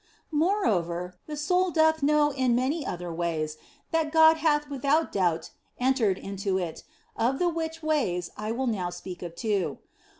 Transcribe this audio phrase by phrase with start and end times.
[0.31, 3.57] Moreover, the soul doth know in many other ways
[3.91, 6.81] that God hath without doubt entered into it,
[7.15, 9.77] of the which ways I will now speak of two.